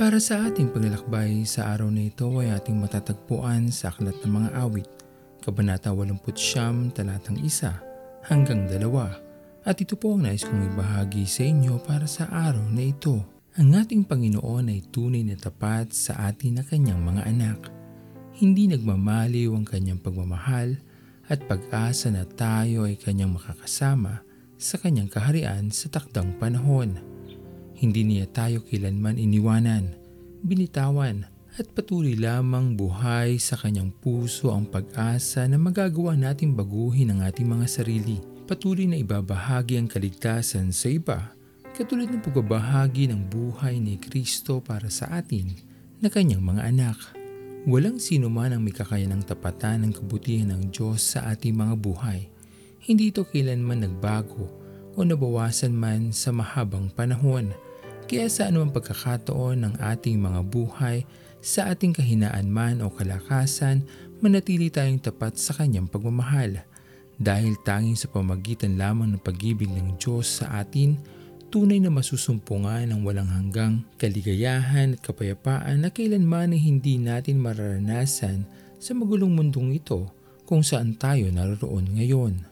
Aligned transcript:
Para 0.00 0.16
sa 0.16 0.48
ating 0.48 0.72
paglalakbay 0.72 1.44
sa 1.44 1.76
araw 1.76 1.92
na 1.92 2.08
ito 2.08 2.24
ay 2.40 2.48
ating 2.56 2.72
matatagpuan 2.72 3.68
sa 3.68 3.92
Aklat 3.92 4.16
ng 4.24 4.32
Mga 4.32 4.50
Awit, 4.56 4.88
Kabanata 5.44 5.92
89, 5.92 6.96
Talatang 6.96 7.36
1 7.36 8.24
hanggang 8.32 8.64
2. 8.64 8.80
At 9.68 9.76
ito 9.76 10.00
po 10.00 10.16
ang 10.16 10.24
nais 10.24 10.40
kong 10.40 10.72
ibahagi 10.72 11.28
sa 11.28 11.44
inyo 11.44 11.84
para 11.84 12.08
sa 12.08 12.32
araw 12.32 12.64
na 12.72 12.80
ito. 12.80 13.20
Ang 13.60 13.76
ating 13.76 14.08
Panginoon 14.08 14.72
ay 14.72 14.88
tunay 14.88 15.20
na 15.20 15.36
tapat 15.36 15.92
sa 15.92 16.32
atin 16.32 16.56
na 16.56 16.64
kanyang 16.64 17.04
mga 17.04 17.22
anak. 17.28 17.68
Hindi 18.40 18.72
nagmamaliw 18.72 19.52
ang 19.52 19.68
kanyang 19.68 20.00
pagmamahal 20.00 20.80
at 21.28 21.44
pag-asa 21.44 22.08
na 22.08 22.24
tayo 22.24 22.88
ay 22.88 22.96
kanyang 22.96 23.36
makakasama 23.36 24.24
sa 24.56 24.80
kanyang 24.80 25.12
kaharian 25.12 25.68
sa 25.68 25.92
takdang 25.92 26.40
panahon. 26.40 27.04
Hindi 27.80 28.04
niya 28.04 28.28
tayo 28.28 28.60
kailanman 28.60 29.16
iniwanan, 29.16 29.96
binitawan 30.44 31.28
at 31.58 31.66
patuloy 31.74 32.14
lamang 32.14 32.78
buhay 32.78 33.36
sa 33.36 33.58
kanyang 33.58 33.90
puso 33.90 34.54
ang 34.54 34.64
pag-asa 34.64 35.44
na 35.50 35.58
magagawa 35.58 36.14
nating 36.14 36.54
baguhin 36.54 37.10
ang 37.10 37.26
ating 37.26 37.46
mga 37.46 37.66
sarili. 37.66 38.22
Patuloy 38.46 38.86
na 38.86 38.98
ibabahagi 38.98 39.78
ang 39.78 39.86
kaligtasan 39.86 40.74
sa 40.74 40.90
iba, 40.90 41.34
katulad 41.74 42.10
ng 42.10 42.22
pagbabahagi 42.22 43.10
ng 43.10 43.30
buhay 43.30 43.78
ni 43.78 43.98
Kristo 43.98 44.58
para 44.58 44.90
sa 44.90 45.10
atin 45.10 45.54
na 46.02 46.10
kanyang 46.10 46.42
mga 46.42 46.62
anak. 46.66 46.98
Walang 47.68 48.00
sino 48.00 48.32
man 48.32 48.56
ang 48.56 48.64
may 48.64 48.72
kakayanang 48.72 49.22
tapatan 49.22 49.84
ng 49.84 49.92
kabutihan 49.92 50.56
ng 50.56 50.72
Diyos 50.72 51.14
sa 51.14 51.28
ating 51.28 51.54
mga 51.54 51.74
buhay. 51.76 52.26
Hindi 52.80 53.12
ito 53.12 53.28
kailanman 53.28 53.84
nagbago 53.84 54.48
o 54.96 55.04
nabawasan 55.04 55.76
man 55.76 56.10
sa 56.10 56.32
mahabang 56.32 56.88
panahon 56.90 57.52
kaya 58.10 58.26
sa 58.26 58.50
anumang 58.50 58.74
pagkakataon 58.74 59.62
ng 59.62 59.74
ating 59.78 60.18
mga 60.18 60.42
buhay, 60.50 61.06
sa 61.38 61.70
ating 61.70 61.94
kahinaan 61.94 62.50
man 62.50 62.82
o 62.82 62.90
kalakasan, 62.90 63.86
manatili 64.18 64.66
tayong 64.66 64.98
tapat 64.98 65.38
sa 65.38 65.54
kanyang 65.54 65.86
pagmamahal. 65.86 66.58
Dahil 67.22 67.54
tanging 67.62 67.94
sa 67.94 68.10
pamagitan 68.10 68.74
lamang 68.74 69.14
ng 69.14 69.22
pag-ibig 69.22 69.70
ng 69.70 69.94
Diyos 69.94 70.42
sa 70.42 70.58
atin, 70.58 70.98
tunay 71.54 71.78
na 71.78 71.86
masusumpungan 71.86 72.90
ng 72.90 72.98
walang 73.06 73.30
hanggang 73.30 73.86
kaligayahan 73.94 74.98
at 74.98 75.00
kapayapaan 75.06 75.86
na 75.86 75.94
kailanman 75.94 76.50
ay 76.50 76.66
hindi 76.66 76.98
natin 76.98 77.38
mararanasan 77.38 78.42
sa 78.82 78.90
magulong 78.90 79.38
mundong 79.38 79.78
ito 79.78 80.10
kung 80.50 80.66
saan 80.66 80.98
tayo 80.98 81.30
naroon 81.30 81.94
ngayon. 81.94 82.42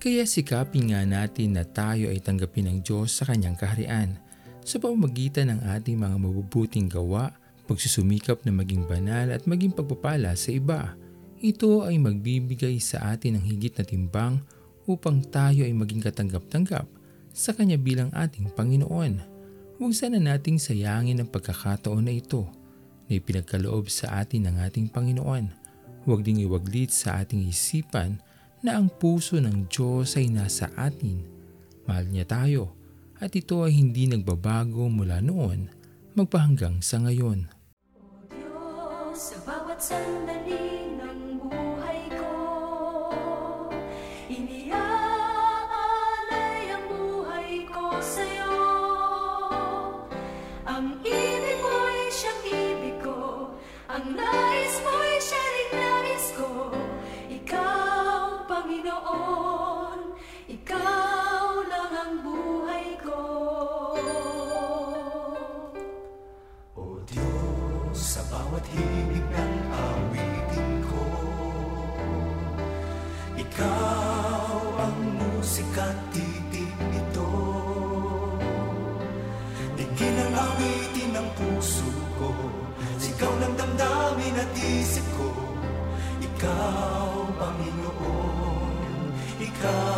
Kaya 0.00 0.24
sikapin 0.24 0.96
nga 0.96 1.04
natin 1.04 1.60
na 1.60 1.68
tayo 1.68 2.08
ay 2.08 2.24
tanggapin 2.24 2.72
ng 2.72 2.78
Diyos 2.80 3.20
sa 3.20 3.28
kanyang 3.28 3.60
kaharian 3.60 4.24
sa 4.64 4.80
pamamagitan 4.80 5.52
ng 5.52 5.60
ating 5.76 6.00
mga 6.00 6.16
mabubuting 6.16 6.88
gawa, 6.88 7.36
pagsusumikap 7.68 8.40
na 8.48 8.52
maging 8.56 8.88
banal 8.88 9.28
at 9.28 9.44
maging 9.44 9.76
pagpapala 9.76 10.32
sa 10.32 10.56
iba. 10.56 10.96
Ito 11.44 11.84
ay 11.84 12.00
magbibigay 12.00 12.80
sa 12.80 13.12
atin 13.12 13.36
ng 13.36 13.44
higit 13.44 13.76
na 13.76 13.84
timbang 13.84 14.40
upang 14.88 15.20
tayo 15.28 15.68
ay 15.68 15.76
maging 15.76 16.00
katanggap-tanggap 16.00 16.88
sa 17.36 17.52
Kanya 17.52 17.76
bilang 17.76 18.08
ating 18.16 18.48
Panginoon. 18.56 19.20
Huwag 19.76 19.92
sana 19.92 20.16
nating 20.16 20.56
sayangin 20.56 21.20
ang 21.20 21.28
pagkakataon 21.28 22.08
na 22.08 22.16
ito 22.16 22.48
na 23.04 23.20
ipinagkaloob 23.20 23.92
sa 23.92 24.24
atin 24.24 24.48
ng 24.48 24.56
ating 24.64 24.88
Panginoon. 24.88 25.44
Huwag 26.08 26.24
ding 26.24 26.40
iwaglit 26.40 26.88
sa 26.88 27.20
ating 27.20 27.44
isipan 27.44 28.16
na 28.64 28.80
ang 28.80 28.88
puso 28.88 29.36
ng 29.36 29.68
Diyos 29.68 30.16
ay 30.16 30.32
nasa 30.32 30.72
atin. 30.72 31.20
Mahal 31.84 32.08
niya 32.08 32.24
tayo 32.24 32.83
at 33.22 33.30
ito 33.38 33.62
ay 33.62 33.72
hindi 33.78 34.10
nagbabago 34.10 34.90
mula 34.90 35.22
noon 35.22 35.70
magpahanggang 36.14 36.82
sa 36.82 36.98
ngayon. 37.02 37.50
O 37.98 38.22
Diyos, 38.30 39.18
sa 39.34 39.38
bawat 39.42 39.82
sandali 39.82 40.94
ng 40.98 41.42
buhay 41.42 42.00
ko, 42.14 42.34
iniaalay 44.30 45.54
ang 46.70 46.86
buhay 46.90 47.66
ko 47.70 47.98
sa'yo. 47.98 48.58
Ang 50.70 51.02
ibig 51.02 51.58
mo'y 51.62 52.10
siyang 52.14 52.42
ko, 53.02 53.50
ang 53.90 54.06
nais 54.14 54.74
mo'y 54.82 55.14
siya 55.18 55.42
rin 55.54 55.70
nais 55.74 56.26
ko. 56.38 56.70
Ikaw, 57.30 58.46
Panginoon, 58.46 59.53
himig 68.72 69.26
ng 69.26 69.54
awitin 69.72 70.70
ko. 70.88 71.04
Ikaw 73.36 74.48
ang 74.80 74.98
musika 75.20 75.92
at 75.92 75.98
titig 76.14 76.72
nito. 76.88 77.28
Digin 79.76 80.16
ang 80.24 80.34
awitin 80.48 81.10
ng 81.12 81.28
puso 81.36 81.90
ko. 82.16 82.32
Sigaw 82.96 83.32
ng 83.42 83.54
damdamin 83.60 84.40
at 84.40 84.52
isip 84.56 85.04
ko. 85.18 85.28
Ikaw, 86.24 87.24
Panginoon 87.40 88.74
Ikaw 89.40 89.93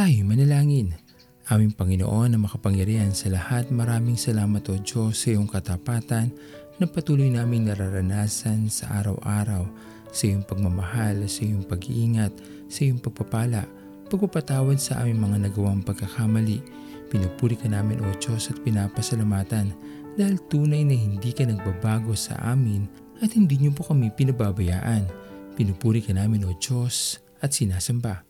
Tayo 0.00 0.24
manalangin. 0.24 0.96
Aming 1.52 1.76
Panginoon 1.76 2.32
na 2.32 2.40
makapangyarihan 2.40 3.12
sa 3.12 3.28
lahat, 3.28 3.68
maraming 3.68 4.16
salamat 4.16 4.64
o 4.72 4.80
Diyos 4.80 5.20
sa 5.20 5.36
iyong 5.36 5.44
katapatan 5.44 6.32
na 6.80 6.88
patuloy 6.88 7.28
naming 7.28 7.68
nararanasan 7.68 8.72
sa 8.72 8.96
araw-araw 8.96 9.68
sa 10.08 10.22
iyong 10.24 10.40
pagmamahal, 10.48 11.28
sa 11.28 11.44
iyong 11.44 11.68
pag-iingat, 11.68 12.32
sa 12.72 12.88
iyong 12.88 12.96
pagpapala, 12.96 13.68
pagpapatawad 14.08 14.80
sa 14.80 15.04
aming 15.04 15.20
mga 15.20 15.52
nagawang 15.52 15.84
pagkakamali. 15.84 16.64
Pinupuri 17.12 17.60
ka 17.60 17.68
namin 17.68 18.00
o 18.00 18.08
Diyos 18.16 18.48
at 18.48 18.56
pinapasalamatan 18.64 19.76
dahil 20.16 20.40
tunay 20.48 20.80
na 20.80 20.96
hindi 20.96 21.36
ka 21.36 21.44
nagbabago 21.44 22.16
sa 22.16 22.40
amin 22.40 22.88
at 23.20 23.36
hindi 23.36 23.60
niyo 23.60 23.76
po 23.76 23.84
kami 23.84 24.08
pinababayaan. 24.16 25.04
Pinupuri 25.60 26.00
ka 26.00 26.16
namin 26.16 26.48
o 26.48 26.56
Diyos 26.56 27.20
at 27.44 27.52
sinasamba 27.52 28.29